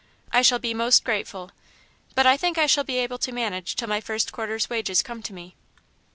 I 0.31 0.41
shall 0.41 0.57
be 0.57 0.73
most 0.73 1.03
grateful. 1.03 1.51
But 2.15 2.25
I 2.25 2.35
think 2.35 2.57
I 2.57 2.65
shall 2.65 2.83
be 2.83 2.97
able 2.97 3.19
to 3.19 3.31
manage 3.31 3.75
till 3.75 3.87
my 3.87 4.01
first 4.01 4.31
quarter's 4.31 4.67
wages 4.67 5.03
come 5.03 5.21
to 5.21 5.31
me." 5.31 5.55